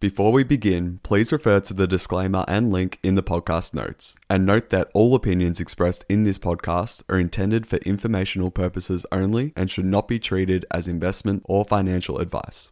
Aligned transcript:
Before 0.00 0.30
we 0.30 0.44
begin, 0.44 1.00
please 1.02 1.32
refer 1.32 1.58
to 1.58 1.74
the 1.74 1.88
disclaimer 1.88 2.44
and 2.46 2.70
link 2.70 3.00
in 3.02 3.16
the 3.16 3.22
podcast 3.22 3.74
notes. 3.74 4.16
And 4.30 4.46
note 4.46 4.70
that 4.70 4.92
all 4.94 5.12
opinions 5.16 5.58
expressed 5.58 6.04
in 6.08 6.22
this 6.22 6.38
podcast 6.38 7.02
are 7.08 7.18
intended 7.18 7.66
for 7.66 7.78
informational 7.78 8.52
purposes 8.52 9.04
only 9.10 9.52
and 9.56 9.68
should 9.68 9.86
not 9.86 10.06
be 10.06 10.20
treated 10.20 10.64
as 10.70 10.86
investment 10.86 11.42
or 11.46 11.64
financial 11.64 12.18
advice. 12.18 12.70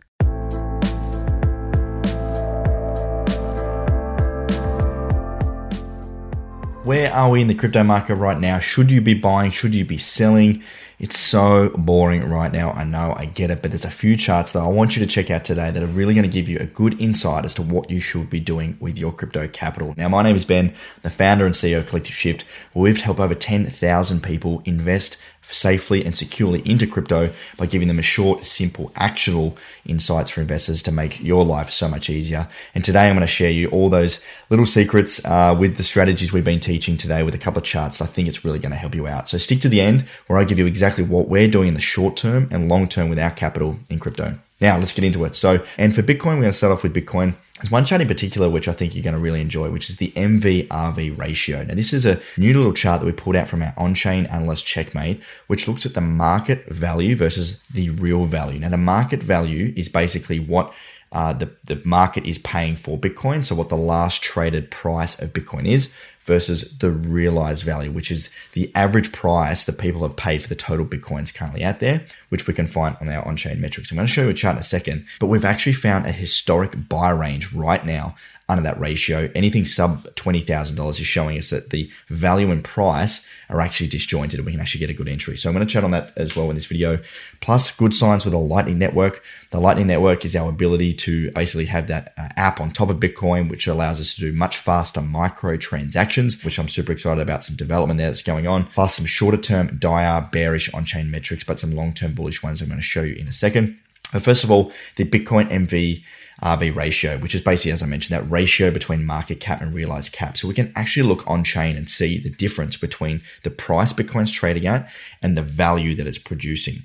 Where 6.84 7.12
are 7.12 7.30
we 7.30 7.40
in 7.40 7.48
the 7.48 7.56
crypto 7.56 7.82
market 7.82 8.14
right 8.14 8.38
now? 8.38 8.60
Should 8.60 8.92
you 8.92 9.00
be 9.00 9.14
buying? 9.14 9.50
Should 9.50 9.74
you 9.74 9.84
be 9.84 9.98
selling? 9.98 10.62
It's 10.98 11.18
so 11.18 11.68
boring 11.76 12.26
right 12.26 12.50
now. 12.50 12.70
I 12.70 12.84
know, 12.84 13.12
I 13.14 13.26
get 13.26 13.50
it, 13.50 13.60
but 13.60 13.70
there's 13.70 13.84
a 13.84 13.90
few 13.90 14.16
charts 14.16 14.52
that 14.52 14.60
I 14.60 14.66
want 14.66 14.96
you 14.96 15.04
to 15.04 15.06
check 15.06 15.30
out 15.30 15.44
today 15.44 15.70
that 15.70 15.82
are 15.82 15.86
really 15.86 16.14
going 16.14 16.26
to 16.26 16.32
give 16.32 16.48
you 16.48 16.58
a 16.58 16.64
good 16.64 16.98
insight 16.98 17.44
as 17.44 17.52
to 17.54 17.62
what 17.62 17.90
you 17.90 18.00
should 18.00 18.30
be 18.30 18.40
doing 18.40 18.78
with 18.80 18.96
your 18.98 19.12
crypto 19.12 19.46
capital. 19.46 19.92
Now, 19.98 20.08
my 20.08 20.22
name 20.22 20.36
is 20.36 20.46
Ben, 20.46 20.74
the 21.02 21.10
founder 21.10 21.44
and 21.44 21.54
CEO 21.54 21.78
of 21.78 21.86
Collective 21.86 22.14
Shift. 22.14 22.46
We've 22.72 22.98
helped 22.98 23.20
over 23.20 23.34
10,000 23.34 24.22
people 24.22 24.62
invest 24.64 25.18
safely 25.50 26.04
and 26.04 26.16
securely 26.16 26.60
into 26.68 26.86
crypto 26.86 27.30
by 27.56 27.66
giving 27.66 27.88
them 27.88 27.98
a 27.98 28.02
short, 28.02 28.44
simple, 28.44 28.92
actionable 28.96 29.56
insights 29.84 30.30
for 30.30 30.40
investors 30.40 30.82
to 30.82 30.92
make 30.92 31.20
your 31.20 31.44
life 31.44 31.70
so 31.70 31.88
much 31.88 32.10
easier. 32.10 32.48
And 32.74 32.84
today 32.84 33.08
I'm 33.08 33.14
going 33.14 33.20
to 33.20 33.26
share 33.26 33.50
you 33.50 33.68
all 33.68 33.88
those 33.88 34.20
little 34.50 34.66
secrets 34.66 35.24
uh, 35.24 35.56
with 35.58 35.76
the 35.76 35.82
strategies 35.82 36.32
we've 36.32 36.44
been 36.44 36.60
teaching 36.60 36.96
today 36.96 37.22
with 37.22 37.34
a 37.34 37.38
couple 37.38 37.58
of 37.58 37.64
charts. 37.64 38.00
I 38.00 38.06
think 38.06 38.28
it's 38.28 38.44
really 38.44 38.58
going 38.58 38.72
to 38.72 38.78
help 38.78 38.94
you 38.94 39.06
out. 39.06 39.28
So 39.28 39.38
stick 39.38 39.60
to 39.60 39.68
the 39.68 39.80
end 39.80 40.02
where 40.26 40.38
I 40.38 40.44
give 40.44 40.58
you 40.58 40.66
exactly 40.66 40.85
what 40.94 41.28
we're 41.28 41.48
doing 41.48 41.68
in 41.68 41.74
the 41.74 41.80
short 41.80 42.16
term 42.16 42.48
and 42.50 42.68
long 42.68 42.88
term 42.88 43.08
with 43.08 43.18
our 43.18 43.30
capital 43.30 43.76
in 43.90 43.98
crypto. 43.98 44.38
Now 44.60 44.78
let's 44.78 44.94
get 44.94 45.04
into 45.04 45.24
it. 45.24 45.34
So, 45.34 45.64
and 45.76 45.94
for 45.94 46.02
Bitcoin, 46.02 46.36
we're 46.36 46.42
going 46.42 46.44
to 46.44 46.52
start 46.52 46.72
off 46.72 46.82
with 46.82 46.94
Bitcoin. 46.94 47.36
There's 47.56 47.70
one 47.70 47.84
chart 47.84 48.00
in 48.00 48.08
particular 48.08 48.48
which 48.48 48.68
I 48.68 48.72
think 48.72 48.94
you're 48.94 49.04
going 49.04 49.14
to 49.14 49.20
really 49.20 49.40
enjoy, 49.40 49.70
which 49.70 49.90
is 49.90 49.96
the 49.96 50.12
MVRV 50.12 51.18
ratio. 51.18 51.62
Now, 51.62 51.74
this 51.74 51.92
is 51.92 52.06
a 52.06 52.20
new 52.36 52.54
little 52.54 52.72
chart 52.72 53.00
that 53.00 53.06
we 53.06 53.12
pulled 53.12 53.36
out 53.36 53.48
from 53.48 53.62
our 53.62 53.74
on 53.76 53.94
chain 53.94 54.26
analyst 54.26 54.66
Checkmate, 54.66 55.22
which 55.46 55.68
looks 55.68 55.86
at 55.86 55.94
the 55.94 56.00
market 56.00 56.66
value 56.68 57.16
versus 57.16 57.62
the 57.72 57.90
real 57.90 58.24
value. 58.24 58.60
Now, 58.60 58.70
the 58.70 58.76
market 58.76 59.22
value 59.22 59.72
is 59.76 59.88
basically 59.88 60.38
what 60.38 60.72
uh, 61.16 61.32
the, 61.32 61.50
the 61.64 61.80
market 61.82 62.26
is 62.26 62.36
paying 62.38 62.76
for 62.76 62.98
Bitcoin. 62.98 63.42
So, 63.42 63.54
what 63.54 63.70
the 63.70 63.76
last 63.76 64.22
traded 64.22 64.70
price 64.70 65.18
of 65.18 65.32
Bitcoin 65.32 65.66
is 65.66 65.94
versus 66.24 66.76
the 66.76 66.90
realized 66.90 67.64
value, 67.64 67.90
which 67.90 68.10
is 68.10 68.28
the 68.52 68.70
average 68.74 69.12
price 69.12 69.64
that 69.64 69.78
people 69.78 70.02
have 70.02 70.14
paid 70.14 70.42
for 70.42 70.48
the 70.48 70.54
total 70.54 70.84
Bitcoins 70.84 71.34
currently 71.34 71.64
out 71.64 71.78
there, 71.78 72.04
which 72.28 72.46
we 72.46 72.52
can 72.52 72.66
find 72.66 72.98
on 73.00 73.08
our 73.08 73.26
on 73.26 73.34
chain 73.34 73.62
metrics. 73.62 73.90
I'm 73.90 73.96
going 73.96 74.06
to 74.06 74.12
show 74.12 74.24
you 74.24 74.28
a 74.28 74.34
chart 74.34 74.56
in 74.56 74.60
a 74.60 74.64
second, 74.64 75.06
but 75.18 75.28
we've 75.28 75.44
actually 75.46 75.72
found 75.72 76.04
a 76.04 76.12
historic 76.12 76.86
buy 76.86 77.08
range 77.08 77.50
right 77.50 77.86
now 77.86 78.14
under 78.48 78.62
that 78.62 78.78
ratio. 78.78 79.28
Anything 79.34 79.64
sub 79.64 80.04
$20,000 80.14 80.88
is 80.90 81.06
showing 81.06 81.36
us 81.36 81.50
that 81.50 81.70
the 81.70 81.90
value 82.08 82.52
and 82.52 82.62
price 82.62 83.28
are 83.48 83.60
actually 83.60 83.88
disjointed 83.88 84.38
and 84.38 84.46
we 84.46 84.52
can 84.52 84.60
actually 84.60 84.78
get 84.78 84.90
a 84.90 84.94
good 84.94 85.08
entry. 85.08 85.36
So 85.36 85.48
I'm 85.48 85.54
going 85.54 85.66
to 85.66 85.72
chat 85.72 85.82
on 85.82 85.90
that 85.90 86.12
as 86.16 86.36
well 86.36 86.48
in 86.48 86.54
this 86.54 86.66
video. 86.66 87.00
Plus, 87.40 87.76
good 87.76 87.94
signs 87.94 88.24
with 88.24 88.34
a 88.34 88.38
Lightning 88.38 88.78
Network. 88.78 89.22
The 89.50 89.58
Lightning 89.58 89.88
Network 89.88 90.24
is 90.24 90.36
our 90.36 90.48
ability 90.48 90.94
to 90.94 91.32
basically 91.32 91.66
have 91.66 91.88
that 91.88 92.14
uh, 92.16 92.28
app 92.36 92.60
on 92.60 92.70
top 92.70 92.88
of 92.88 92.98
Bitcoin, 92.98 93.50
which 93.50 93.66
allows 93.66 94.00
us 94.00 94.14
to 94.14 94.20
do 94.20 94.32
much 94.32 94.56
faster 94.56 95.00
micro 95.00 95.56
transactions, 95.56 96.44
which 96.44 96.58
I'm 96.58 96.68
super 96.68 96.92
excited 96.92 97.20
about 97.20 97.42
some 97.42 97.56
development 97.56 97.98
there 97.98 98.08
that's 98.08 98.22
going 98.22 98.46
on. 98.46 98.66
Plus, 98.66 98.94
some 98.94 99.06
shorter 99.06 99.38
term 99.38 99.76
dire 99.78 100.20
bearish 100.20 100.72
on 100.72 100.84
chain 100.84 101.10
metrics, 101.10 101.42
but 101.42 101.58
some 101.58 101.74
long 101.74 101.92
term 101.92 102.14
bullish 102.14 102.44
ones 102.44 102.62
I'm 102.62 102.68
going 102.68 102.78
to 102.78 102.82
show 102.82 103.02
you 103.02 103.16
in 103.16 103.26
a 103.26 103.32
second. 103.32 103.76
But 104.12 104.22
first 104.22 104.44
of 104.44 104.52
all, 104.52 104.72
the 104.96 105.04
Bitcoin 105.04 105.50
MV 105.50 106.04
RV 106.42 106.74
ratio, 106.74 107.18
which 107.18 107.34
is 107.34 107.40
basically, 107.40 107.72
as 107.72 107.82
I 107.82 107.86
mentioned, 107.86 108.18
that 108.18 108.30
ratio 108.30 108.70
between 108.70 109.06
market 109.06 109.40
cap 109.40 109.60
and 109.62 109.74
realized 109.74 110.12
cap. 110.12 110.36
So 110.36 110.48
we 110.48 110.54
can 110.54 110.72
actually 110.76 111.08
look 111.08 111.26
on 111.26 111.44
chain 111.44 111.76
and 111.76 111.88
see 111.88 112.18
the 112.18 112.30
difference 112.30 112.76
between 112.76 113.22
the 113.42 113.50
price 113.50 113.92
Bitcoin's 113.92 114.30
trading 114.30 114.66
at 114.66 114.90
and 115.22 115.36
the 115.36 115.42
value 115.42 115.94
that 115.94 116.06
it's 116.06 116.18
producing. 116.18 116.84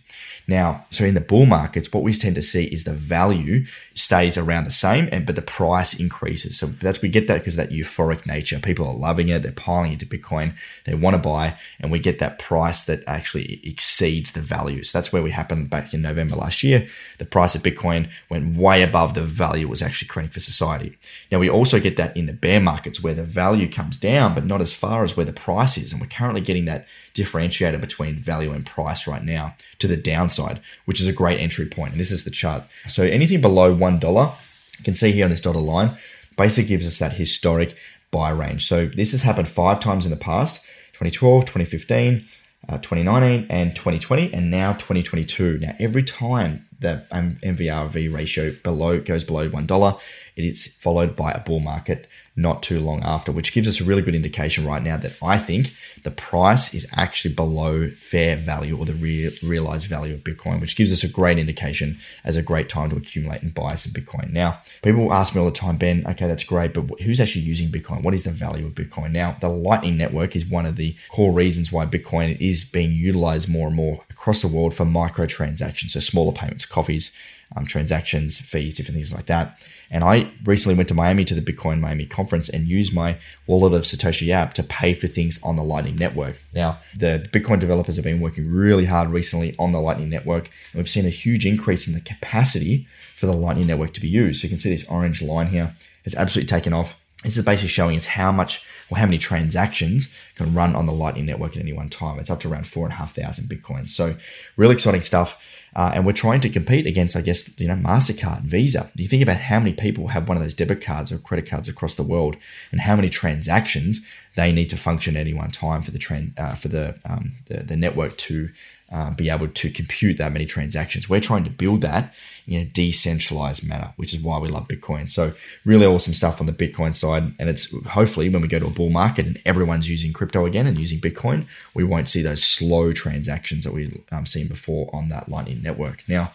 Now, 0.52 0.86
so 0.92 1.06
in 1.06 1.14
the 1.14 1.22
bull 1.22 1.46
markets, 1.46 1.94
what 1.94 2.04
we 2.04 2.12
tend 2.14 2.36
to 2.36 2.42
see 2.42 2.66
is 2.66 2.84
the 2.84 2.92
value 2.92 3.64
stays 3.94 4.38
around 4.38 4.66
the 4.66 4.72
same, 4.72 5.08
and 5.10 5.26
but 5.26 5.38
the 5.38 5.42
price 5.42 5.98
increases. 5.98 6.58
So 6.58 6.66
that's 6.66 7.02
we 7.02 7.08
get 7.08 7.28
that 7.28 7.36
because 7.36 7.56
that 7.56 7.70
euphoric 7.70 8.26
nature. 8.26 8.60
People 8.60 8.86
are 8.86 8.94
loving 8.94 9.30
it, 9.30 9.44
they're 9.44 9.54
piling 9.54 9.94
into 9.94 10.06
Bitcoin, 10.06 10.54
they 10.84 10.94
want 10.94 11.14
to 11.14 11.22
buy, 11.22 11.58
and 11.80 11.90
we 11.90 12.00
get 12.00 12.20
that 12.20 12.38
price 12.38 12.84
that 12.84 13.02
actually 13.08 13.62
exceeds 13.64 14.32
the 14.34 14.42
value. 14.42 14.84
So 14.84 14.98
that's 14.98 15.14
where 15.14 15.24
we 15.24 15.32
happened 15.32 15.70
back 15.70 15.94
in 15.94 16.02
November 16.02 16.36
last 16.36 16.64
year. 16.64 16.86
The 17.18 17.24
price 17.24 17.56
of 17.56 17.64
Bitcoin 17.64 18.10
went 18.30 18.58
way 18.58 18.84
above 18.84 19.14
the 19.14 19.22
value 19.22 19.68
it 19.68 19.70
was 19.70 19.82
actually 19.82 20.10
creating 20.10 20.34
for 20.34 20.42
society. 20.42 20.98
Now 21.32 21.40
we 21.40 21.50
also 21.50 21.80
get 21.80 21.96
that 21.96 22.18
in 22.18 22.26
the 22.26 22.34
bear 22.34 22.60
markets 22.60 23.02
where 23.02 23.14
the 23.14 23.24
value 23.24 23.70
comes 23.70 23.96
down, 23.96 24.36
but 24.36 24.46
not 24.46 24.60
as 24.60 24.74
far 24.74 25.06
as 25.06 25.16
where 25.16 25.26
the 25.26 25.32
price 25.32 25.78
is. 25.78 25.94
And 25.94 26.02
we're 26.02 26.08
currently 26.08 26.42
getting 26.42 26.66
that 26.66 26.88
differentiator 27.14 27.80
between 27.80 28.16
value 28.16 28.52
and 28.52 28.66
price 28.66 29.08
right 29.08 29.24
now 29.24 29.56
to 29.80 29.88
the 29.88 29.98
downside, 29.98 30.41
which 30.86 31.02
is 31.02 31.08
a 31.08 31.14
great 31.14 31.40
entry 31.40 31.66
point. 31.66 31.92
And 31.92 32.00
this 32.00 32.12
is 32.12 32.24
the 32.24 32.32
chart. 32.32 32.64
So 32.88 33.04
anything 33.04 33.42
below 33.42 33.76
$1, 33.76 34.38
you 34.78 34.84
can 34.84 34.96
see 34.96 35.12
here 35.12 35.26
on 35.26 35.32
this 35.32 35.42
dotted 35.42 35.62
line, 35.62 35.98
basically 36.38 36.70
gives 36.70 36.88
us 36.88 37.00
that 37.00 37.14
historic 37.14 37.76
buy 38.12 38.30
range. 38.30 38.68
So 38.68 38.86
this 38.86 39.12
has 39.12 39.22
happened 39.22 39.48
five 39.48 39.80
times 39.80 40.06
in 40.06 40.12
the 40.12 40.18
past 40.18 40.64
2012, 40.94 41.46
2015, 41.46 42.26
uh, 42.70 42.78
2019, 42.78 43.48
and 43.50 43.76
2020, 43.76 44.34
and 44.34 44.52
now 44.52 44.74
2022. 44.74 45.60
Now, 45.60 45.76
every 45.80 46.04
time 46.04 46.68
the 46.80 47.06
MVRV 47.12 48.14
ratio 48.14 48.54
below 48.64 49.00
goes 49.00 49.24
below 49.24 49.50
$1, 49.50 50.00
it 50.36 50.44
is 50.44 50.68
followed 50.68 51.16
by 51.16 51.32
a 51.32 51.40
bull 51.40 51.60
market 51.60 52.08
not 52.42 52.64
too 52.64 52.80
long 52.80 53.02
after, 53.04 53.32
which 53.32 53.54
gives 53.54 53.68
us 53.68 53.80
a 53.80 53.84
really 53.84 54.02
good 54.02 54.16
indication 54.16 54.66
right 54.66 54.82
now 54.82 54.98
that 54.98 55.18
I 55.22 55.38
think 55.38 55.74
the 56.04 56.12
price 56.12 56.74
is 56.74 56.88
actually 56.96 57.34
below 57.34 57.90
fair 57.90 58.36
value 58.36 58.78
or 58.78 58.86
the 58.86 58.94
real, 58.94 59.32
realized 59.44 59.88
value 59.88 60.14
of 60.14 60.24
Bitcoin, 60.24 60.60
which 60.60 60.76
gives 60.76 60.92
us 60.92 61.04
a 61.04 61.12
great 61.12 61.38
indication 61.38 62.00
as 62.24 62.38
a 62.38 62.42
great 62.42 62.70
time 62.70 62.90
to 62.90 62.96
accumulate 62.96 63.42
and 63.42 63.54
buy 63.54 63.76
some 63.76 63.94
Bitcoin. 63.94 64.32
Now, 64.32 64.62
people 64.82 65.14
ask 65.14 65.36
me 65.36 65.42
all 65.42 65.46
the 65.46 65.52
time, 65.52 65.78
Ben, 65.78 66.04
okay, 66.08 66.28
that's 66.28 66.44
great, 66.44 66.74
but 66.74 67.02
who's 67.02 67.20
actually 67.20 67.44
using 67.44 67.70
Bitcoin? 67.70 68.04
What 68.04 68.14
is 68.14 68.24
the 68.24 68.32
value 68.32 68.66
of 68.66 68.76
Bitcoin? 68.76 69.12
Now, 69.12 69.38
the 69.40 69.50
Lightning 69.50 69.98
Network 69.98 70.36
is 70.36 70.46
one 70.46 70.66
of 70.66 70.76
the 70.76 70.96
core 71.10 71.32
reasons 71.32 71.72
why 71.72 71.86
Bitcoin 71.86 72.40
is 72.40 72.64
being 72.64 72.92
utilized 72.92 73.50
more 73.50 73.68
and 73.68 73.76
more 73.76 74.04
across 74.10 74.42
the 74.42 74.48
world 74.48 74.74
for 74.74 74.86
microtransactions, 74.86 75.92
so 75.92 76.00
smaller 76.00 76.34
payments, 76.34 76.66
coffees, 76.66 77.16
um, 77.56 77.66
transactions, 77.66 78.38
fees, 78.38 78.76
different 78.76 78.96
things 78.96 79.14
like 79.14 79.26
that. 79.26 79.60
And 79.90 80.06
I 80.06 80.32
recently 80.46 80.76
went 80.76 80.88
to 80.88 80.96
Miami 80.96 81.26
to 81.26 81.36
the 81.36 81.42
Bitcoin 81.42 81.82
Miami 81.82 82.06
conference 82.06 82.48
and 82.48 82.68
used 82.68 82.94
my 82.94 83.18
wallet 83.46 83.74
of 83.74 83.84
Satoshi 83.84 84.30
app 84.30 84.54
to 84.54 84.64
pay 84.64 84.94
for 84.94 85.08
things 85.08 85.42
on 85.44 85.58
the 85.58 85.64
Lightning 85.64 85.98
Network. 85.98 86.40
Now, 86.54 86.80
the 86.96 87.28
Bitcoin 87.32 87.60
developers 87.60 87.98
have 87.98 88.06
been 88.06 88.22
working 88.22 88.50
really 88.50 88.86
hard 88.86 89.10
recently 89.10 89.54
on 89.60 89.74
the 89.74 89.82
Lightning 89.82 90.10
Network, 90.10 90.50
and 90.72 90.80
we've 90.80 90.90
seen 90.90 91.06
a 91.06 91.10
huge 91.10 91.46
increase 91.46 91.88
in 91.88 91.94
the 91.94 92.00
capacity 92.00 92.88
for 93.18 93.26
the 93.26 93.34
Lightning 93.34 93.68
Network 93.68 93.94
to 93.96 94.02
be 94.02 94.08
used. 94.08 94.42
So 94.42 94.46
you 94.46 94.50
can 94.50 94.60
see 94.60 94.70
this 94.70 94.88
orange 94.88 95.22
line 95.22 95.48
here 95.48 95.76
has 96.06 96.16
absolutely 96.16 96.48
taken 96.48 96.72
off. 96.72 96.98
This 97.24 97.38
is 97.38 97.46
basically 97.46 97.68
showing 97.68 97.98
us 97.98 98.06
how 98.08 98.32
much 98.32 98.66
or 98.90 98.98
how 98.98 99.06
many 99.06 99.18
transactions 99.18 100.16
can 100.36 100.54
run 100.54 100.76
on 100.76 100.86
the 100.86 100.92
Lightning 100.94 101.26
Network 101.26 101.56
at 101.56 101.62
any 101.62 101.74
one 101.74 101.90
time. 101.90 102.18
It's 102.18 102.30
up 102.30 102.40
to 102.42 102.52
around 102.52 102.66
four 102.66 102.86
and 102.86 102.94
a 102.94 102.96
half 102.96 103.14
thousand 103.14 103.50
Bitcoins. 103.50 103.90
So, 103.90 104.16
really 104.58 104.74
exciting 104.74 105.02
stuff. 105.02 105.51
Uh, 105.76 105.92
and 105.96 106.06
we're 106.06 106.12
trying 106.12 106.42
to 106.42 106.50
compete 106.50 106.86
against, 106.86 107.16
I 107.16 107.22
guess, 107.22 107.58
you 107.60 107.68
know, 107.68 107.76
Mastercard, 107.76 108.42
Visa. 108.42 108.92
You 108.96 109.08
think 109.08 109.24
about 109.24 109.38
how 109.38 109.60
many 109.60 109.74
people 109.74 110.10
have 110.10 110.28
one 110.28 110.36
of 110.36 110.44
those 110.44 110.54
debit 110.54 110.84
cards 110.84 111.12
or 111.12 111.18
credit 111.18 111.50
cards 111.50 111.70
across 111.70 111.96
the 111.96 112.04
world, 112.04 112.36
and 112.72 112.82
how 112.82 112.96
many 112.96 113.10
transactions 113.10 114.06
they 114.36 114.52
need 114.52 114.70
to 114.70 114.78
function 114.78 115.16
at 115.16 115.22
any 115.22 115.34
one 115.34 115.52
time 115.52 115.82
for 115.82 115.92
the 115.92 115.98
trend 115.98 116.34
uh, 116.38 116.56
for 116.56 116.68
the, 116.68 116.96
um, 117.06 117.34
the 117.48 117.64
the 117.64 117.78
network 117.78 118.18
to 118.18 118.50
um, 118.92 119.14
be 119.14 119.30
able 119.30 119.48
to 119.48 119.70
compute 119.70 120.18
that 120.18 120.34
many 120.34 120.46
transactions. 120.46 121.10
We're 121.10 121.22
trying 121.22 121.46
to 121.46 121.50
build 121.50 121.82
that 121.82 122.14
in 122.46 122.60
a 122.60 122.66
decentralized 122.66 123.68
manner, 123.68 123.94
which 123.96 124.14
is 124.14 124.22
why 124.22 124.38
we 124.40 124.50
love 124.50 124.68
Bitcoin. 124.68 125.10
So, 125.10 125.34
really 125.64 125.86
awesome 125.86 126.14
stuff 126.14 126.42
on 126.42 126.48
the 126.48 126.54
Bitcoin 126.54 126.96
side. 126.96 127.34
And 127.40 127.50
it's 127.50 127.74
hopefully 127.88 128.30
when 128.30 128.42
we 128.42 128.48
go 128.48 128.60
to 128.60 128.68
a 128.68 128.72
bull 128.72 128.90
market 128.90 129.26
and 129.26 129.42
everyone's 129.46 129.90
using 129.90 130.12
crypto 130.12 130.46
again 130.46 130.68
and 130.68 130.78
using 130.78 131.00
Bitcoin, 131.00 131.46
we 131.74 131.84
won't 131.84 132.10
see 132.10 132.22
those 132.22 132.44
slow 132.44 132.92
transactions 132.92 133.64
that 133.64 133.74
we've 133.74 134.04
um, 134.12 134.26
seen 134.26 134.48
before 134.48 134.90
on 134.94 135.08
that 135.10 135.30
Lightning 135.30 135.62
network. 135.62 136.04
Now, 136.08 136.34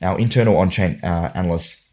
our 0.00 0.18
internal 0.18 0.56
on 0.56 0.70
chain 0.70 0.98
uh, 1.02 1.30
analyst 1.34 1.84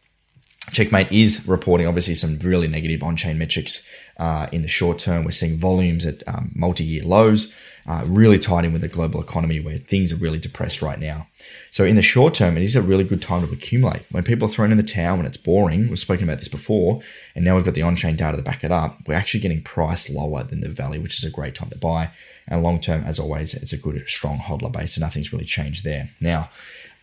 Checkmate 0.71 1.11
is 1.11 1.47
reporting 1.47 1.87
obviously 1.87 2.13
some 2.13 2.37
really 2.39 2.67
negative 2.67 3.01
on 3.01 3.15
chain 3.15 3.37
metrics 3.37 3.87
uh, 4.17 4.47
in 4.51 4.63
the 4.63 4.67
short 4.67 4.99
term. 4.99 5.23
We're 5.23 5.31
seeing 5.31 5.57
volumes 5.57 6.05
at 6.05 6.23
um, 6.27 6.51
multi 6.53 6.83
year 6.83 7.03
lows, 7.03 7.53
uh, 7.87 8.03
really 8.05 8.37
tied 8.37 8.65
in 8.65 8.73
with 8.73 8.81
the 8.81 8.89
global 8.89 9.21
economy 9.21 9.61
where 9.61 9.77
things 9.77 10.11
are 10.11 10.17
really 10.17 10.39
depressed 10.39 10.81
right 10.81 10.99
now. 10.99 11.27
So, 11.71 11.85
in 11.85 11.95
the 11.95 12.01
short 12.01 12.33
term, 12.33 12.57
it 12.57 12.63
is 12.63 12.75
a 12.75 12.81
really 12.81 13.05
good 13.05 13.21
time 13.21 13.47
to 13.47 13.53
accumulate. 13.53 14.03
When 14.11 14.23
people 14.23 14.49
are 14.49 14.51
thrown 14.51 14.71
in 14.71 14.77
the 14.77 14.83
towel 14.83 15.17
when 15.17 15.25
it's 15.25 15.37
boring, 15.37 15.87
we've 15.87 15.97
spoken 15.97 16.25
about 16.25 16.39
this 16.39 16.49
before, 16.49 17.01
and 17.33 17.45
now 17.45 17.55
we've 17.55 17.65
got 17.65 17.73
the 17.73 17.81
on 17.83 17.95
chain 17.95 18.17
data 18.17 18.35
to 18.35 18.43
back 18.43 18.65
it 18.65 18.71
up, 18.71 18.97
we're 19.07 19.13
actually 19.13 19.39
getting 19.39 19.61
priced 19.61 20.09
lower 20.09 20.43
than 20.43 20.59
the 20.59 20.69
value, 20.69 21.01
which 21.01 21.17
is 21.17 21.23
a 21.23 21.33
great 21.33 21.55
time 21.55 21.69
to 21.69 21.77
buy. 21.77 22.11
And 22.47 22.61
long 22.61 22.81
term, 22.81 23.03
as 23.05 23.19
always, 23.19 23.53
it's 23.53 23.73
a 23.73 23.77
good, 23.77 24.03
strong 24.07 24.37
hodler 24.37 24.71
base, 24.71 24.95
so 24.95 25.01
nothing's 25.01 25.31
really 25.31 25.45
changed 25.45 25.85
there. 25.85 26.09
Now, 26.19 26.49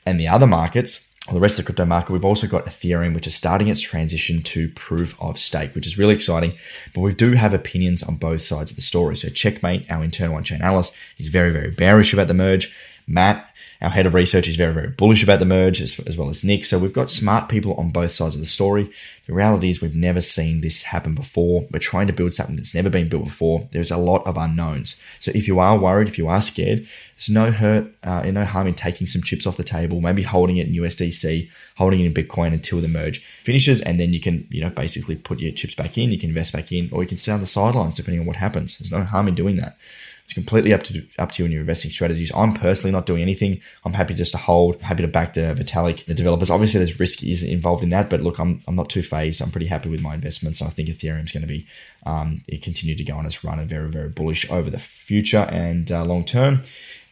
and 0.04 0.20
the 0.20 0.28
other 0.28 0.46
markets, 0.46 1.08
the 1.32 1.40
rest 1.40 1.58
of 1.58 1.64
the 1.64 1.72
crypto 1.72 1.86
market, 1.86 2.12
we've 2.12 2.24
also 2.24 2.46
got 2.46 2.66
Ethereum, 2.66 3.14
which 3.14 3.26
is 3.26 3.34
starting 3.34 3.68
its 3.68 3.80
transition 3.80 4.42
to 4.42 4.68
proof 4.70 5.16
of 5.20 5.38
stake, 5.38 5.74
which 5.74 5.86
is 5.86 5.96
really 5.96 6.14
exciting. 6.14 6.54
But 6.92 7.00
we 7.00 7.14
do 7.14 7.32
have 7.32 7.54
opinions 7.54 8.02
on 8.02 8.16
both 8.16 8.42
sides 8.42 8.70
of 8.70 8.76
the 8.76 8.82
story. 8.82 9.16
So, 9.16 9.28
Checkmate, 9.28 9.90
our 9.90 10.04
internal 10.04 10.36
on 10.36 10.44
chain 10.44 10.60
analyst, 10.60 10.96
is 11.18 11.28
very, 11.28 11.50
very 11.50 11.70
bearish 11.70 12.12
about 12.12 12.28
the 12.28 12.34
merge. 12.34 12.76
Matt, 13.06 13.53
our 13.80 13.90
head 13.90 14.06
of 14.06 14.14
research, 14.14 14.48
is 14.48 14.56
very, 14.56 14.72
very 14.72 14.88
bullish 14.88 15.22
about 15.22 15.38
the 15.38 15.46
merge, 15.46 15.80
as, 15.80 15.98
as, 16.00 16.16
well 16.16 16.28
as 16.28 16.44
Nick. 16.44 16.64
So 16.64 16.78
we've 16.78 16.92
got 16.92 17.10
smart 17.10 17.48
people 17.48 17.74
on 17.74 17.90
both 17.90 18.12
sides 18.12 18.34
of 18.34 18.40
the 18.40 18.46
story. 18.46 18.90
The 19.26 19.34
reality 19.34 19.70
is 19.70 19.80
we've 19.80 19.96
never 19.96 20.20
seen 20.20 20.60
this 20.60 20.84
happen 20.84 21.14
before. 21.14 21.66
We're 21.70 21.78
trying 21.78 22.06
to 22.08 22.12
build 22.12 22.34
something 22.34 22.56
that's 22.56 22.74
never 22.74 22.90
been 22.90 23.08
built 23.08 23.24
before. 23.24 23.68
There's 23.72 23.90
a 23.90 23.96
lot 23.96 24.26
of 24.26 24.36
unknowns. 24.36 25.00
So 25.18 25.32
if 25.34 25.48
you 25.48 25.58
are 25.58 25.78
worried, 25.78 26.08
if 26.08 26.18
you 26.18 26.28
are 26.28 26.40
scared, 26.40 26.86
there's 27.16 27.30
no 27.30 27.52
hurt, 27.52 27.86
uh, 28.02 28.22
no 28.22 28.44
harm 28.44 28.66
in 28.66 28.74
taking 28.74 29.06
some 29.06 29.22
chips 29.22 29.46
off 29.46 29.56
the 29.56 29.64
table, 29.64 30.00
maybe 30.00 30.22
holding 30.22 30.56
it 30.56 30.66
in 30.66 30.74
USDC, 30.74 31.48
holding 31.76 32.00
it 32.00 32.06
in 32.06 32.14
Bitcoin 32.14 32.52
until 32.52 32.80
the 32.80 32.88
merge 32.88 33.24
finishes, 33.42 33.80
and 33.80 34.00
then 34.00 34.12
you 34.12 34.20
can, 34.20 34.46
you 34.50 34.60
know, 34.60 34.70
basically 34.70 35.16
put 35.16 35.40
your 35.40 35.52
chips 35.52 35.74
back 35.74 35.96
in, 35.96 36.10
you 36.10 36.18
can 36.18 36.30
invest 36.30 36.52
back 36.52 36.72
in, 36.72 36.88
or 36.92 37.02
you 37.02 37.08
can 37.08 37.16
sit 37.16 37.32
on 37.32 37.40
the 37.40 37.46
sidelines 37.46 37.94
depending 37.94 38.20
on 38.20 38.26
what 38.26 38.36
happens. 38.36 38.76
There's 38.76 38.90
no 38.90 39.04
harm 39.04 39.28
in 39.28 39.34
doing 39.34 39.56
that. 39.56 39.76
It's 40.24 40.32
completely 40.32 40.72
up 40.72 40.82
to 40.84 41.06
up 41.18 41.32
to 41.32 41.42
you 41.42 41.44
and 41.44 41.52
your 41.52 41.60
investing 41.60 41.90
strategies. 41.90 42.32
I'm 42.34 42.54
personally 42.54 42.92
not 42.92 43.04
doing 43.04 43.20
anything. 43.20 43.60
I'm 43.84 43.92
happy 43.92 44.14
just 44.14 44.32
to 44.32 44.38
hold, 44.38 44.80
happy 44.80 45.02
to 45.02 45.08
back 45.08 45.34
the 45.34 45.54
Vitalik, 45.56 46.06
the 46.06 46.14
developers. 46.14 46.50
Obviously, 46.50 46.78
there's 46.78 46.98
risk 46.98 47.22
is 47.22 47.42
involved 47.42 47.82
in 47.82 47.90
that, 47.90 48.08
but 48.08 48.22
look, 48.22 48.38
I'm, 48.38 48.62
I'm 48.66 48.74
not 48.74 48.88
too 48.88 49.02
phased. 49.02 49.42
I'm 49.42 49.50
pretty 49.50 49.66
happy 49.66 49.90
with 49.90 50.00
my 50.00 50.14
investments. 50.14 50.62
I 50.62 50.68
think 50.68 50.88
Ethereum 50.88 51.24
is 51.24 51.32
going 51.32 51.42
to 51.42 51.46
be 51.46 51.66
um, 52.06 52.42
continue 52.62 52.94
to 52.94 53.04
go 53.04 53.16
on 53.16 53.26
its 53.26 53.44
run 53.44 53.58
and 53.58 53.68
very 53.68 53.90
very 53.90 54.08
bullish 54.08 54.50
over 54.50 54.70
the 54.70 54.78
future 54.78 55.46
and 55.50 55.92
uh, 55.92 56.04
long 56.04 56.24
term. 56.24 56.62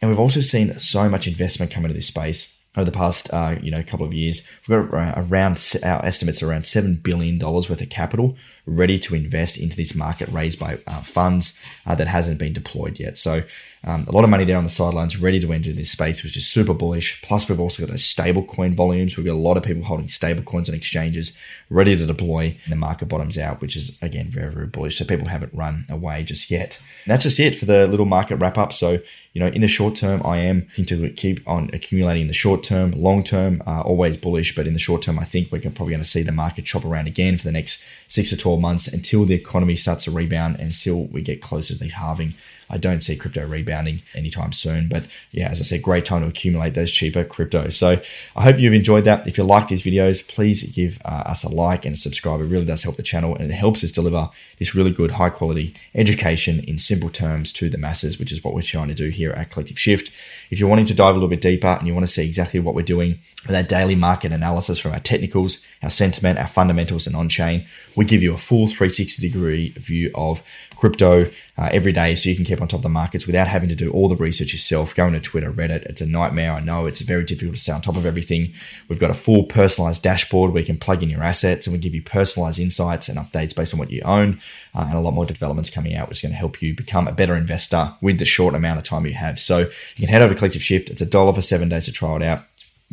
And 0.01 0.09
we've 0.09 0.19
also 0.19 0.41
seen 0.41 0.79
so 0.79 1.07
much 1.07 1.27
investment 1.27 1.71
come 1.71 1.85
into 1.85 1.93
this 1.93 2.07
space 2.07 2.52
over 2.75 2.85
the 2.85 2.97
past 2.97 3.31
uh, 3.33 3.55
you 3.61 3.71
know 3.71 3.83
couple 3.83 4.05
of 4.05 4.13
years. 4.13 4.47
We've 4.67 4.89
got 4.89 5.17
around 5.17 5.79
our 5.83 6.05
estimates 6.05 6.41
around 6.41 6.65
seven 6.65 6.95
billion 6.95 7.37
dollars 7.37 7.69
worth 7.69 7.81
of 7.81 7.89
capital 7.89 8.35
ready 8.65 8.97
to 8.97 9.15
invest 9.15 9.57
into 9.59 9.75
this 9.75 9.93
market 9.93 10.29
raised 10.29 10.59
by 10.59 10.77
uh, 10.87 11.01
funds 11.01 11.59
uh, 11.85 11.95
that 11.95 12.07
hasn't 12.07 12.39
been 12.39 12.53
deployed 12.53 12.99
yet. 12.99 13.17
So 13.17 13.43
um, 13.85 14.05
a 14.07 14.11
lot 14.11 14.23
of 14.23 14.29
money 14.29 14.45
there 14.45 14.57
on 14.57 14.63
the 14.63 14.69
sidelines, 14.69 15.17
ready 15.17 15.39
to 15.41 15.51
enter 15.51 15.73
this 15.73 15.91
space, 15.91 16.23
which 16.23 16.37
is 16.37 16.47
super 16.47 16.73
bullish. 16.73 17.21
Plus, 17.21 17.49
we've 17.49 17.59
also 17.59 17.83
got 17.83 17.91
those 17.91 18.05
stable 18.05 18.43
coin 18.43 18.73
volumes. 18.73 19.17
We've 19.17 19.25
got 19.25 19.33
a 19.33 19.35
lot 19.35 19.57
of 19.57 19.63
people 19.63 19.83
holding 19.83 20.07
stable 20.07 20.43
coins 20.43 20.69
on 20.69 20.75
exchanges, 20.75 21.37
ready 21.69 21.95
to 21.97 22.05
deploy. 22.05 22.57
And 22.63 22.71
the 22.71 22.77
market 22.77 23.07
bottoms 23.07 23.37
out, 23.37 23.59
which 23.59 23.75
is 23.75 23.97
again 24.01 24.29
very 24.29 24.53
very 24.53 24.67
bullish. 24.67 24.97
So 24.97 25.05
people 25.05 25.27
haven't 25.27 25.53
run 25.53 25.85
away 25.89 26.23
just 26.23 26.49
yet. 26.49 26.79
And 27.03 27.11
that's 27.11 27.23
just 27.23 27.39
it 27.39 27.55
for 27.55 27.65
the 27.65 27.85
little 27.87 28.05
market 28.05 28.37
wrap 28.37 28.57
up. 28.57 28.71
So 28.71 28.99
you 29.33 29.39
know, 29.39 29.47
in 29.47 29.61
the 29.61 29.67
short 29.67 29.95
term, 29.95 30.21
I 30.23 30.37
am 30.37 30.67
looking 30.69 30.85
to 30.85 31.09
keep 31.09 31.45
on 31.47 31.71
accumulating 31.73 32.21
in 32.21 32.27
the 32.27 32.33
short 32.33 32.61
term. 32.61 32.91
Long 32.91 33.23
term, 33.23 33.63
uh, 33.65 33.81
always 33.81 34.15
bullish, 34.15 34.55
but 34.55 34.67
in 34.67 34.73
the 34.73 34.79
short 34.79 35.01
term, 35.01 35.17
I 35.17 35.25
think 35.25 35.51
we're 35.51 35.59
probably 35.59 35.89
going 35.89 36.03
to 36.03 36.07
see 36.07 36.21
the 36.21 36.31
market 36.31 36.65
chop 36.65 36.85
around 36.85 37.07
again 37.07 37.37
for 37.37 37.43
the 37.43 37.51
next 37.51 37.83
six 38.07 38.29
to 38.29 38.37
12 38.37 38.61
months 38.61 38.87
until 38.87 39.25
the 39.25 39.33
economy 39.33 39.75
starts 39.75 40.03
to 40.05 40.11
rebound 40.11 40.57
and 40.57 40.65
until 40.65 41.05
we 41.05 41.23
get 41.23 41.41
closer 41.41 41.73
to 41.73 41.79
the 41.79 41.89
halving. 41.89 42.35
I 42.69 42.77
don't 42.77 43.03
see 43.03 43.15
crypto 43.15 43.45
rebounding 43.73 44.01
anytime 44.13 44.51
soon. 44.51 44.87
But 44.87 45.05
yeah, 45.31 45.49
as 45.49 45.59
I 45.59 45.63
said, 45.63 45.81
great 45.81 46.05
time 46.05 46.21
to 46.21 46.27
accumulate 46.27 46.73
those 46.73 46.91
cheaper 46.91 47.23
cryptos. 47.23 47.73
So 47.73 48.01
I 48.35 48.43
hope 48.43 48.59
you've 48.59 48.73
enjoyed 48.73 49.05
that. 49.05 49.27
If 49.27 49.37
you 49.37 49.43
like 49.43 49.67
these 49.67 49.83
videos, 49.83 50.27
please 50.27 50.63
give 50.71 50.99
uh, 51.05 51.23
us 51.25 51.43
a 51.43 51.49
like 51.49 51.85
and 51.85 51.95
a 51.95 51.97
subscribe. 51.97 52.41
It 52.41 52.45
really 52.45 52.65
does 52.65 52.83
help 52.83 52.95
the 52.95 53.03
channel 53.03 53.35
and 53.35 53.51
it 53.51 53.55
helps 53.55 53.83
us 53.83 53.91
deliver 53.91 54.29
this 54.59 54.75
really 54.75 54.91
good, 54.91 55.11
high 55.11 55.29
quality 55.29 55.73
education 55.95 56.63
in 56.67 56.77
simple 56.77 57.09
terms 57.09 57.51
to 57.53 57.69
the 57.69 57.77
masses, 57.77 58.19
which 58.19 58.31
is 58.31 58.43
what 58.43 58.53
we're 58.53 58.61
trying 58.61 58.87
to 58.89 58.93
do 58.93 59.09
here 59.09 59.31
at 59.31 59.49
Collective 59.49 59.79
Shift. 59.79 60.11
If 60.49 60.59
you're 60.59 60.69
wanting 60.69 60.85
to 60.85 60.95
dive 60.95 61.11
a 61.11 61.13
little 61.13 61.29
bit 61.29 61.41
deeper 61.41 61.67
and 61.67 61.87
you 61.87 61.93
want 61.93 62.05
to 62.05 62.11
see 62.11 62.25
exactly 62.25 62.59
what 62.59 62.75
we're 62.75 62.83
doing 62.83 63.19
with 63.47 63.55
our 63.55 63.63
daily 63.63 63.95
market 63.95 64.31
analysis 64.31 64.79
from 64.79 64.93
our 64.93 64.99
technicals, 64.99 65.65
our 65.81 65.89
sentiment, 65.89 66.39
our 66.39 66.47
fundamentals, 66.47 67.07
and 67.07 67.15
on 67.15 67.27
chain, 67.27 67.65
we 67.95 68.05
give 68.05 68.23
you 68.23 68.33
a 68.33 68.37
full 68.37 68.67
360 68.67 69.21
degree 69.21 69.69
view 69.69 70.11
of 70.15 70.43
crypto 70.83 71.31
uh, 71.57 71.69
every 71.71 71.93
day 71.93 72.13
so 72.13 72.27
you 72.27 72.35
can 72.35 72.43
keep 72.43 72.61
on 72.61 72.67
top 72.67 72.79
of 72.79 72.83
the 72.83 72.89
markets 72.89 73.25
without 73.25 73.47
having 73.47 73.69
to 73.69 73.75
do 73.75 73.89
all 73.91 74.09
the 74.09 74.17
research 74.17 74.51
yourself. 74.51 74.93
Going 74.93 75.13
to 75.13 75.21
Twitter, 75.21 75.49
Reddit, 75.49 75.85
it's 75.85 76.01
a 76.01 76.05
nightmare. 76.05 76.51
I 76.51 76.59
know 76.59 76.87
it's 76.87 76.99
very 76.99 77.23
difficult 77.23 77.55
to 77.55 77.61
stay 77.61 77.71
on 77.71 77.79
top 77.79 77.95
of 77.95 78.05
everything. 78.05 78.51
We've 78.89 78.99
got 78.99 79.09
a 79.09 79.13
full 79.13 79.43
personalized 79.43 80.03
dashboard 80.03 80.51
where 80.51 80.59
you 80.59 80.65
can 80.65 80.77
plug 80.77 81.01
in 81.01 81.09
your 81.09 81.23
assets 81.23 81.65
and 81.65 81.73
we 81.73 81.79
give 81.79 81.95
you 81.95 82.01
personalized 82.01 82.59
insights 82.59 83.07
and 83.07 83.17
updates 83.17 83.55
based 83.55 83.73
on 83.73 83.79
what 83.79 83.91
you 83.91 84.01
own, 84.01 84.41
uh, 84.75 84.85
and 84.89 84.97
a 84.97 84.99
lot 84.99 85.13
more 85.13 85.25
developments 85.25 85.69
coming 85.69 85.95
out, 85.95 86.09
which 86.09 86.17
is 86.17 86.21
going 86.21 86.33
to 86.33 86.37
help 86.37 86.61
you 86.61 86.75
become 86.75 87.07
a 87.07 87.13
better 87.13 87.37
investor 87.37 87.95
with 88.01 88.19
the 88.19 88.25
short 88.25 88.53
amount 88.53 88.77
of 88.77 88.83
time 88.83 89.05
you 89.05 89.13
have. 89.13 89.39
So 89.39 89.59
you 89.59 90.05
can 90.05 90.09
head 90.09 90.21
over 90.21 90.33
to 90.33 90.37
Collective 90.37 90.63
Shift. 90.63 90.89
It's 90.89 91.01
a 91.01 91.09
dollar 91.09 91.31
for 91.31 91.41
seven 91.41 91.69
days 91.69 91.85
to 91.85 91.93
try 91.93 92.13
it 92.17 92.23
out 92.23 92.43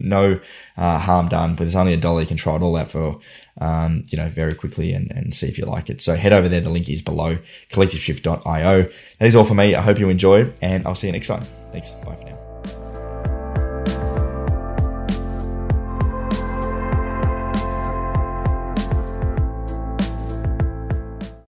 no 0.00 0.41
uh, 0.76 0.99
harm 0.99 1.29
done, 1.29 1.55
but 1.55 1.64
there's 1.64 1.76
only 1.76 1.93
a 1.93 1.97
dollar. 1.97 2.23
You 2.23 2.26
can 2.26 2.37
try 2.37 2.56
it 2.56 2.62
all 2.62 2.76
out 2.76 2.91
for, 2.91 3.20
um, 3.61 4.05
you 4.08 4.19
know, 4.19 4.29
very 4.29 4.55
quickly 4.55 4.93
and, 4.93 5.11
and 5.12 5.35
see 5.35 5.49
if 5.49 5.58
you 5.58 5.64
like 5.67 5.91
it. 5.91 6.00
So 6.02 6.14
head 6.17 6.32
over 6.32 6.49
there. 6.49 6.61
The 6.61 6.70
link 6.70 6.88
is 6.88 7.02
below 7.02 7.38
collectiveshift.io. 7.70 8.82
That 8.82 9.26
is 9.26 9.35
all 9.35 9.44
for 9.44 9.55
me. 9.55 9.75
I 9.75 9.82
hope 9.82 9.99
you 9.99 10.08
enjoy 10.08 10.52
and 10.62 10.87
I'll 10.87 10.94
see 10.94 11.06
you 11.06 11.12
next 11.12 11.29
time. 11.29 11.44
Thanks. 11.73 11.91
Bye 11.93 12.17
for 12.17 12.25
now. 12.25 12.50